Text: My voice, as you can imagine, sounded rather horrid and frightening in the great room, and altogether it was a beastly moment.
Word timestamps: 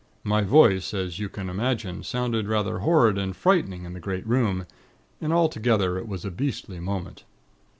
My 0.23 0.41
voice, 0.41 0.95
as 0.95 1.19
you 1.19 1.29
can 1.29 1.47
imagine, 1.47 2.01
sounded 2.01 2.47
rather 2.47 2.79
horrid 2.79 3.19
and 3.19 3.35
frightening 3.35 3.85
in 3.85 3.93
the 3.93 3.99
great 3.99 4.25
room, 4.25 4.65
and 5.21 5.31
altogether 5.31 5.99
it 5.99 6.07
was 6.07 6.25
a 6.25 6.31
beastly 6.31 6.79
moment. 6.79 7.23